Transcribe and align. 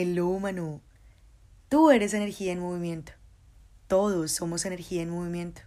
Melómano, 0.00 0.80
tú 1.68 1.90
eres 1.90 2.14
energía 2.14 2.52
en 2.52 2.60
movimiento. 2.60 3.12
Todos 3.86 4.32
somos 4.32 4.64
energía 4.64 5.02
en 5.02 5.10
movimiento. 5.10 5.60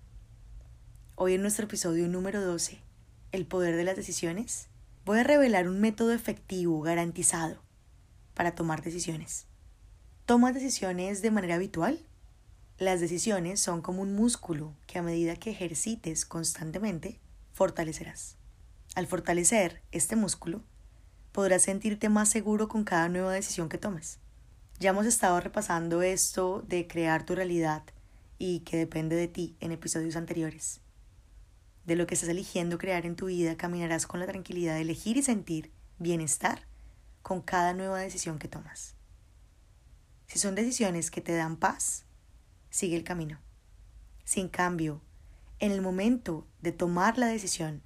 Hoy 1.14 1.36
en 1.36 1.44
nuestro 1.44 1.66
episodio 1.66 2.08
número 2.08 2.44
12, 2.44 2.82
El 3.32 3.46
poder 3.46 3.76
de 3.76 3.84
las 3.84 3.96
decisiones, 3.96 4.70
voy 5.06 5.20
a 5.20 5.24
revelar 5.24 5.68
un 5.68 5.80
método 5.80 6.14
efectivo, 6.14 6.82
garantizado, 6.82 7.62
para 8.34 8.56
tomar 8.56 8.82
decisiones. 8.82 9.46
¿Tomas 10.26 10.56
decisiones 10.56 11.22
de 11.22 11.30
manera 11.30 11.54
habitual? 11.54 12.00
Las 12.80 13.02
decisiones 13.02 13.60
son 13.60 13.84
como 13.84 14.02
un 14.02 14.16
músculo 14.16 14.74
que 14.88 14.98
a 14.98 15.04
medida 15.04 15.36
que 15.36 15.52
ejercites 15.52 16.26
constantemente, 16.26 17.20
fortalecerás. 17.52 18.38
Al 18.96 19.06
fortalecer 19.06 19.84
este 19.92 20.16
músculo, 20.16 20.64
podrás 21.34 21.62
sentirte 21.62 22.10
más 22.10 22.30
seguro 22.30 22.68
con 22.68 22.84
cada 22.84 23.10
nueva 23.10 23.34
decisión 23.34 23.70
que 23.70 23.78
tomes. 23.78 24.23
Ya 24.84 24.90
hemos 24.90 25.06
estado 25.06 25.40
repasando 25.40 26.02
esto 26.02 26.62
de 26.68 26.88
crear 26.88 27.26
tu 27.26 27.36
realidad 27.36 27.84
y 28.38 28.60
que 28.66 28.76
depende 28.76 29.16
de 29.16 29.30
ti 29.30 29.56
en 29.62 29.72
episodios 29.72 30.18
anteriores. 30.18 30.82
De 31.86 31.96
lo 31.96 32.06
que 32.06 32.16
estás 32.16 32.28
eligiendo 32.28 32.78
crear 32.78 33.06
en 33.06 33.16
tu 33.16 33.28
vida, 33.28 33.56
caminarás 33.56 34.08
con 34.08 34.20
la 34.20 34.26
tranquilidad 34.26 34.74
de 34.76 34.82
elegir 34.82 35.16
y 35.16 35.24
sentir 35.24 35.72
bienestar 36.00 36.68
con 37.22 37.42
cada 37.42 37.74
nueva 37.74 38.02
decisión 38.02 38.40
que 38.40 38.50
tomas. 38.50 38.96
Si 40.28 40.38
son 40.38 40.54
decisiones 40.54 41.12
que 41.12 41.22
te 41.22 41.34
dan 41.34 41.56
paz, 41.56 42.04
sigue 42.70 42.98
el 42.98 43.06
camino. 43.06 43.40
Si 44.26 44.42
en 44.42 44.50
cambio, 44.50 45.02
en 45.60 45.72
el 45.72 45.82
momento 45.82 46.46
de 46.62 46.74
tomar 46.74 47.18
la 47.18 47.28
decisión, 47.28 47.84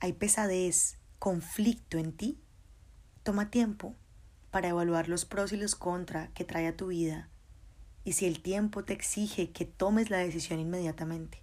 hay 0.00 0.14
pesadez, 0.14 0.98
conflicto 1.20 1.96
en 1.96 2.10
ti, 2.10 2.42
toma 3.22 3.52
tiempo 3.52 3.94
para 4.52 4.68
evaluar 4.68 5.08
los 5.08 5.24
pros 5.24 5.52
y 5.52 5.56
los 5.56 5.74
contra 5.74 6.28
que 6.34 6.44
trae 6.44 6.68
a 6.68 6.76
tu 6.76 6.86
vida 6.86 7.28
y 8.04 8.12
si 8.12 8.26
el 8.26 8.40
tiempo 8.40 8.84
te 8.84 8.92
exige 8.92 9.52
que 9.52 9.64
tomes 9.64 10.10
la 10.10 10.18
decisión 10.18 10.58
inmediatamente. 10.58 11.42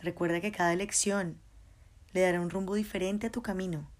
Recuerda 0.00 0.40
que 0.40 0.52
cada 0.52 0.72
elección 0.72 1.40
le 2.12 2.20
dará 2.20 2.40
un 2.40 2.50
rumbo 2.50 2.74
diferente 2.74 3.28
a 3.28 3.32
tu 3.32 3.42
camino. 3.42 3.90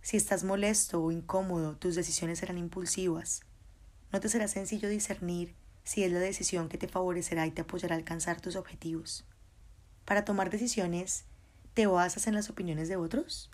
Si 0.00 0.16
estás 0.16 0.44
molesto 0.44 1.02
o 1.02 1.12
incómodo, 1.12 1.76
tus 1.76 1.94
decisiones 1.94 2.38
serán 2.38 2.56
impulsivas. 2.56 3.42
No 4.12 4.20
te 4.20 4.28
será 4.28 4.48
sencillo 4.48 4.88
discernir 4.88 5.54
si 5.84 6.02
es 6.04 6.12
la 6.12 6.20
decisión 6.20 6.68
que 6.68 6.78
te 6.78 6.88
favorecerá 6.88 7.46
y 7.46 7.50
te 7.50 7.62
apoyará 7.62 7.94
a 7.94 7.98
alcanzar 7.98 8.40
tus 8.40 8.56
objetivos. 8.56 9.26
Para 10.04 10.24
tomar 10.24 10.50
decisiones, 10.50 11.24
¿te 11.74 11.86
basas 11.86 12.26
en 12.26 12.34
las 12.34 12.48
opiniones 12.48 12.88
de 12.88 12.96
otros? 12.96 13.50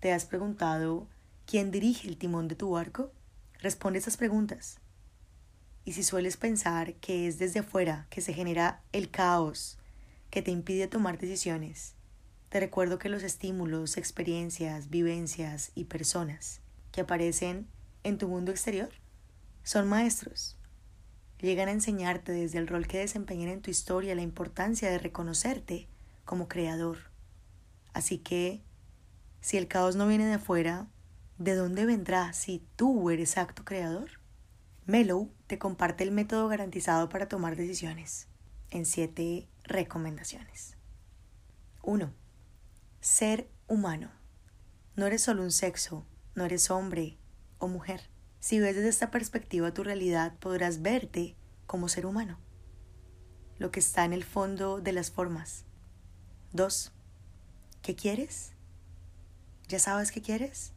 ¿Te 0.00 0.12
has 0.12 0.26
preguntado 0.26 1.08
quién 1.46 1.70
dirige 1.70 2.08
el 2.08 2.16
timón 2.16 2.48
de 2.48 2.54
tu 2.54 2.70
barco? 2.70 3.12
Responde 3.60 3.98
estas 3.98 4.16
preguntas. 4.16 4.78
Y 5.84 5.92
si 5.92 6.02
sueles 6.02 6.36
pensar 6.36 6.94
que 6.94 7.28
es 7.28 7.38
desde 7.38 7.60
afuera 7.60 8.06
que 8.10 8.20
se 8.20 8.32
genera 8.32 8.82
el 8.92 9.10
caos 9.10 9.78
que 10.30 10.42
te 10.42 10.50
impide 10.50 10.86
tomar 10.86 11.18
decisiones, 11.18 11.94
te 12.48 12.60
recuerdo 12.60 12.98
que 12.98 13.08
los 13.08 13.22
estímulos, 13.22 13.96
experiencias, 13.96 14.88
vivencias 14.88 15.72
y 15.74 15.84
personas 15.84 16.60
que 16.92 17.02
aparecen 17.02 17.66
en 18.04 18.18
tu 18.18 18.28
mundo 18.28 18.50
exterior 18.50 18.90
son 19.62 19.88
maestros. 19.88 20.56
Llegan 21.40 21.68
a 21.68 21.72
enseñarte 21.72 22.32
desde 22.32 22.58
el 22.58 22.68
rol 22.68 22.86
que 22.86 22.98
desempeñan 22.98 23.48
en 23.48 23.60
tu 23.60 23.70
historia 23.70 24.14
la 24.14 24.22
importancia 24.22 24.90
de 24.90 24.98
reconocerte 24.98 25.88
como 26.24 26.48
creador. 26.48 27.10
Así 27.92 28.18
que, 28.18 28.62
si 29.40 29.56
el 29.56 29.68
caos 29.68 29.96
no 29.96 30.06
viene 30.06 30.26
de 30.26 30.34
afuera, 30.34 30.86
¿de 31.44 31.54
dónde 31.54 31.84
vendrá 31.84 32.32
si 32.32 32.66
tú 32.74 33.10
eres 33.10 33.36
acto 33.36 33.66
creador? 33.66 34.12
Mellow 34.86 35.30
te 35.46 35.58
comparte 35.58 36.02
el 36.02 36.10
método 36.10 36.48
garantizado 36.48 37.10
para 37.10 37.28
tomar 37.28 37.54
decisiones 37.54 38.28
en 38.70 38.86
siete 38.86 39.46
recomendaciones. 39.64 40.78
1. 41.82 42.12
Ser 43.00 43.50
humano. 43.68 44.10
No 44.96 45.04
eres 45.04 45.20
solo 45.20 45.42
un 45.42 45.50
sexo, 45.50 46.06
no 46.34 46.46
eres 46.46 46.70
hombre 46.70 47.18
o 47.58 47.68
mujer. 47.68 48.08
Si 48.40 48.58
ves 48.58 48.74
desde 48.74 48.88
esta 48.88 49.10
perspectiva 49.10 49.74
tu 49.74 49.84
realidad, 49.84 50.38
podrás 50.38 50.80
verte 50.80 51.36
como 51.66 51.88
ser 51.88 52.06
humano, 52.06 52.38
lo 53.58 53.70
que 53.70 53.80
está 53.80 54.06
en 54.06 54.14
el 54.14 54.24
fondo 54.24 54.80
de 54.80 54.92
las 54.92 55.10
formas. 55.10 55.66
2. 56.52 56.92
¿Qué 57.82 57.94
quieres? 57.94 58.54
¿Ya 59.68 59.78
sabes 59.78 60.10
qué 60.10 60.22
quieres? 60.22 60.74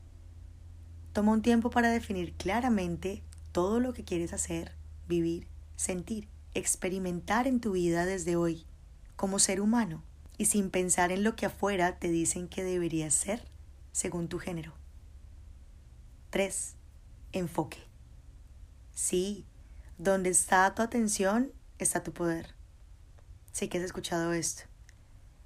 Toma 1.18 1.32
un 1.32 1.42
tiempo 1.42 1.72
para 1.72 1.90
definir 1.90 2.34
claramente 2.34 3.24
todo 3.52 3.80
lo 3.80 3.92
que 3.92 4.04
quieres 4.04 4.34
hacer, 4.34 4.76
vivir, 5.08 5.48
sentir, 5.76 6.28
experimentar 6.54 7.48
en 7.48 7.60
tu 7.60 7.72
vida 7.72 8.06
desde 8.06 8.36
hoy, 8.36 8.68
como 9.16 9.40
ser 9.40 9.60
humano, 9.60 10.04
y 10.38 10.46
sin 10.46 10.70
pensar 10.70 11.12
en 11.12 11.24
lo 11.24 11.36
que 11.36 11.48
afuera 11.48 11.98
te 11.98 12.10
dicen 12.10 12.48
que 12.48 12.64
deberías 12.64 13.16
ser 13.16 13.48
según 13.92 14.28
tu 14.28 14.38
género. 14.38 14.74
3. 16.30 16.76
Enfoque. 17.32 17.80
Sí, 18.94 19.44
donde 19.98 20.30
está 20.30 20.72
tu 20.76 20.84
atención 20.84 21.52
está 21.80 22.04
tu 22.04 22.14
poder. 22.14 22.54
Sé 23.54 23.70
que 23.70 23.80
has 23.80 23.84
escuchado 23.86 24.34
esto. 24.34 24.66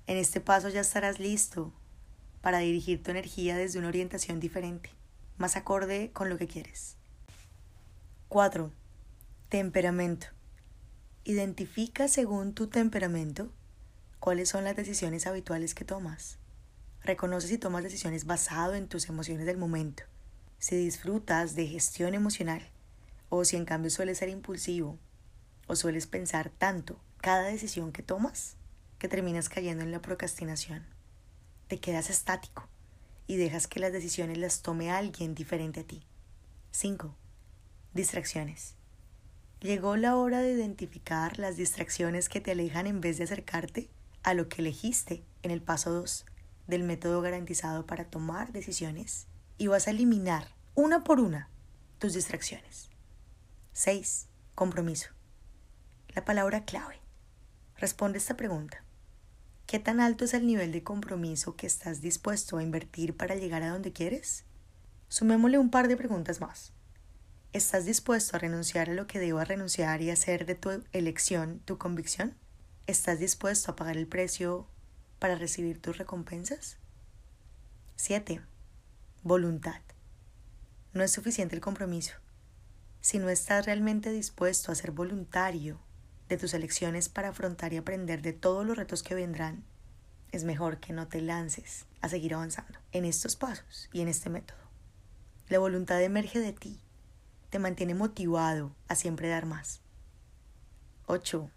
En 0.05 0.17
este 0.17 0.41
paso 0.41 0.67
ya 0.67 0.81
estarás 0.81 1.17
listo 1.17 1.71
para 2.41 2.57
dirigir 2.57 3.01
tu 3.01 3.11
energía 3.11 3.55
desde 3.55 3.79
una 3.79 3.87
orientación 3.87 4.41
diferente, 4.41 4.89
más 5.41 5.57
acorde 5.57 6.11
con 6.13 6.29
lo 6.29 6.37
que 6.37 6.47
quieres. 6.47 6.95
4. 8.29 8.71
Temperamento. 9.49 10.27
Identifica 11.25 12.07
según 12.07 12.53
tu 12.53 12.67
temperamento 12.67 13.51
cuáles 14.19 14.47
son 14.47 14.63
las 14.63 14.75
decisiones 14.75 15.27
habituales 15.27 15.75
que 15.75 15.83
tomas. 15.83 16.37
Reconoce 17.03 17.47
si 17.47 17.57
tomas 17.57 17.83
decisiones 17.83 18.25
basado 18.25 18.75
en 18.75 18.87
tus 18.87 19.09
emociones 19.09 19.45
del 19.45 19.57
momento, 19.57 20.03
si 20.59 20.77
disfrutas 20.77 21.55
de 21.55 21.67
gestión 21.67 22.13
emocional 22.13 22.61
o 23.29 23.43
si 23.43 23.57
en 23.57 23.65
cambio 23.65 23.89
sueles 23.89 24.19
ser 24.19 24.29
impulsivo 24.29 24.97
o 25.67 25.75
sueles 25.75 26.05
pensar 26.07 26.51
tanto 26.51 26.99
cada 27.19 27.43
decisión 27.43 27.91
que 27.91 28.03
tomas 28.03 28.55
que 28.99 29.07
terminas 29.07 29.49
cayendo 29.49 29.83
en 29.83 29.91
la 29.91 30.01
procrastinación. 30.01 30.85
Te 31.67 31.79
quedas 31.79 32.11
estático 32.11 32.67
y 33.27 33.37
dejas 33.37 33.67
que 33.67 33.79
las 33.79 33.93
decisiones 33.93 34.37
las 34.37 34.61
tome 34.61 34.91
alguien 34.91 35.35
diferente 35.35 35.81
a 35.81 35.83
ti. 35.83 36.03
5. 36.71 37.15
Distracciones. 37.93 38.75
Llegó 39.59 39.95
la 39.95 40.15
hora 40.15 40.41
de 40.41 40.53
identificar 40.53 41.37
las 41.37 41.57
distracciones 41.57 42.29
que 42.29 42.41
te 42.41 42.51
alejan 42.51 42.87
en 42.87 43.01
vez 43.01 43.17
de 43.17 43.25
acercarte 43.25 43.89
a 44.23 44.33
lo 44.33 44.49
que 44.49 44.61
elegiste 44.61 45.23
en 45.43 45.51
el 45.51 45.61
paso 45.61 45.91
2 45.91 46.25
del 46.67 46.83
método 46.83 47.21
garantizado 47.21 47.85
para 47.85 48.05
tomar 48.05 48.51
decisiones 48.51 49.27
y 49.57 49.67
vas 49.67 49.87
a 49.87 49.91
eliminar 49.91 50.47
una 50.73 51.03
por 51.03 51.19
una 51.19 51.49
tus 51.99 52.13
distracciones. 52.13 52.89
6. 53.73 54.27
Compromiso. 54.55 55.09
La 56.09 56.25
palabra 56.25 56.65
clave. 56.65 56.99
Responde 57.77 58.17
esta 58.17 58.35
pregunta. 58.35 58.83
¿Qué 59.71 59.79
tan 59.79 60.01
alto 60.01 60.25
es 60.25 60.33
el 60.33 60.45
nivel 60.45 60.73
de 60.73 60.83
compromiso 60.83 61.55
que 61.55 61.65
estás 61.65 62.01
dispuesto 62.01 62.57
a 62.57 62.61
invertir 62.61 63.15
para 63.15 63.35
llegar 63.35 63.63
a 63.63 63.69
donde 63.69 63.93
quieres? 63.93 64.43
Sumémosle 65.07 65.59
un 65.59 65.71
par 65.71 65.87
de 65.87 65.95
preguntas 65.95 66.41
más. 66.41 66.73
¿Estás 67.53 67.85
dispuesto 67.85 68.35
a 68.35 68.39
renunciar 68.39 68.89
a 68.89 68.93
lo 68.93 69.07
que 69.07 69.19
debas 69.19 69.47
renunciar 69.47 70.01
y 70.01 70.09
hacer 70.09 70.45
de 70.45 70.55
tu 70.55 70.83
elección 70.91 71.61
tu 71.63 71.77
convicción? 71.77 72.35
¿Estás 72.85 73.19
dispuesto 73.19 73.71
a 73.71 73.77
pagar 73.77 73.95
el 73.95 74.07
precio 74.07 74.67
para 75.19 75.35
recibir 75.35 75.81
tus 75.81 75.97
recompensas? 75.97 76.75
7. 77.95 78.41
Voluntad. 79.23 79.79
No 80.91 81.01
es 81.01 81.11
suficiente 81.11 81.55
el 81.55 81.61
compromiso. 81.61 82.15
Si 82.99 83.19
no 83.19 83.29
estás 83.29 83.67
realmente 83.67 84.11
dispuesto 84.11 84.73
a 84.73 84.75
ser 84.75 84.91
voluntario 84.91 85.79
de 86.31 86.37
tus 86.37 86.53
elecciones 86.53 87.09
para 87.09 87.29
afrontar 87.29 87.73
y 87.73 87.77
aprender 87.77 88.21
de 88.21 88.31
todos 88.31 88.65
los 88.65 88.77
retos 88.77 89.03
que 89.03 89.15
vendrán, 89.15 89.65
es 90.31 90.45
mejor 90.45 90.79
que 90.79 90.93
no 90.93 91.07
te 91.09 91.21
lances 91.21 91.85
a 91.99 92.07
seguir 92.07 92.33
avanzando 92.33 92.79
en 92.93 93.03
estos 93.03 93.35
pasos 93.35 93.89
y 93.91 93.99
en 93.99 94.07
este 94.07 94.29
método. 94.29 94.57
La 95.49 95.59
voluntad 95.59 96.01
emerge 96.01 96.39
de 96.39 96.53
ti 96.53 96.79
te 97.49 97.59
mantiene 97.59 97.95
motivado 97.95 98.73
a 98.87 98.95
siempre 98.95 99.27
dar 99.27 99.45
más. 99.45 99.81
8. 101.07 101.49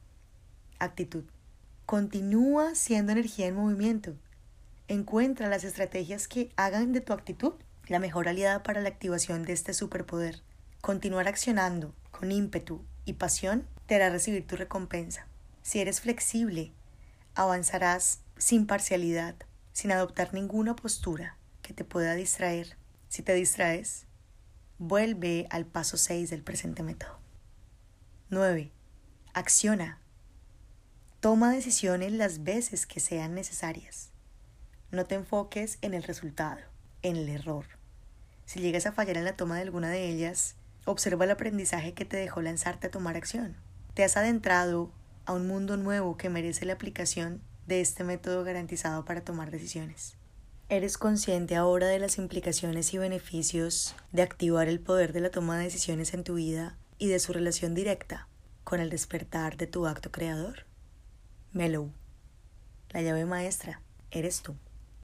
Actitud. 0.80 1.24
Continúa 1.86 2.74
siendo 2.74 3.12
energía 3.12 3.46
en 3.46 3.54
movimiento. 3.54 4.16
Encuentra 4.88 5.48
las 5.48 5.62
estrategias 5.62 6.26
que 6.26 6.50
hagan 6.56 6.92
de 6.92 7.00
tu 7.00 7.12
actitud 7.12 7.54
la 7.86 8.00
mejor 8.00 8.28
aliada 8.28 8.64
para 8.64 8.80
la 8.80 8.88
activación 8.88 9.44
de 9.44 9.52
este 9.52 9.72
superpoder. 9.72 10.42
Continuar 10.80 11.28
accionando 11.28 11.94
con 12.10 12.32
ímpetu 12.32 12.84
y 13.04 13.12
pasión 13.12 13.68
te 13.86 13.94
hará 13.94 14.10
recibir 14.10 14.46
tu 14.46 14.56
recompensa. 14.56 15.26
Si 15.62 15.80
eres 15.80 16.00
flexible, 16.00 16.72
avanzarás 17.34 18.20
sin 18.36 18.66
parcialidad, 18.66 19.34
sin 19.72 19.92
adoptar 19.92 20.34
ninguna 20.34 20.76
postura 20.76 21.36
que 21.62 21.72
te 21.72 21.84
pueda 21.84 22.14
distraer. 22.14 22.76
Si 23.08 23.22
te 23.22 23.34
distraes, 23.34 24.06
Vuelve 24.78 25.46
al 25.50 25.66
paso 25.66 25.96
6 25.96 26.30
del 26.30 26.42
presente 26.42 26.82
método. 26.82 27.20
9. 28.28 28.72
Acciona. 29.32 30.00
Toma 31.20 31.52
decisiones 31.52 32.10
las 32.10 32.42
veces 32.42 32.84
que 32.84 32.98
sean 32.98 33.36
necesarias. 33.36 34.10
No 34.90 35.06
te 35.06 35.14
enfoques 35.14 35.78
en 35.80 35.94
el 35.94 36.02
resultado, 36.02 36.60
en 37.02 37.14
el 37.14 37.28
error. 37.28 37.66
Si 38.46 38.58
llegas 38.58 38.86
a 38.86 38.92
fallar 38.92 39.16
en 39.16 39.24
la 39.24 39.36
toma 39.36 39.54
de 39.56 39.62
alguna 39.62 39.90
de 39.90 40.08
ellas, 40.08 40.56
observa 40.86 41.24
el 41.24 41.30
aprendizaje 41.30 41.94
que 41.94 42.04
te 42.04 42.16
dejó 42.16 42.42
lanzarte 42.42 42.88
a 42.88 42.90
tomar 42.90 43.16
acción. 43.16 43.56
Te 43.94 44.02
has 44.02 44.16
adentrado 44.16 44.90
a 45.24 45.32
un 45.32 45.46
mundo 45.46 45.76
nuevo 45.76 46.16
que 46.16 46.28
merece 46.28 46.64
la 46.64 46.72
aplicación 46.72 47.40
de 47.68 47.80
este 47.80 48.02
método 48.02 48.42
garantizado 48.42 49.04
para 49.04 49.22
tomar 49.22 49.52
decisiones. 49.52 50.16
¿Eres 50.68 50.98
consciente 50.98 51.54
ahora 51.54 51.86
de 51.86 52.00
las 52.00 52.18
implicaciones 52.18 52.92
y 52.92 52.98
beneficios 52.98 53.94
de 54.10 54.22
activar 54.22 54.66
el 54.66 54.80
poder 54.80 55.12
de 55.12 55.20
la 55.20 55.30
toma 55.30 55.58
de 55.58 55.64
decisiones 55.64 56.12
en 56.12 56.24
tu 56.24 56.34
vida 56.34 56.76
y 56.98 57.06
de 57.06 57.20
su 57.20 57.32
relación 57.32 57.74
directa 57.74 58.26
con 58.64 58.80
el 58.80 58.90
despertar 58.90 59.56
de 59.56 59.68
tu 59.68 59.86
acto 59.86 60.10
creador? 60.10 60.66
Mellow. 61.52 61.92
La 62.90 63.00
llave 63.00 63.26
maestra 63.26 63.80
eres 64.10 64.42
tú. 64.42 64.56